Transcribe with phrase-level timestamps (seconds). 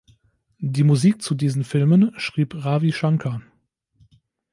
[0.63, 3.43] Die Musik zu diesen Filmen schrieb Ravi Shankar.